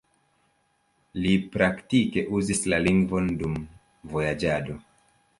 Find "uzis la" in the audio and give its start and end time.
2.37-2.79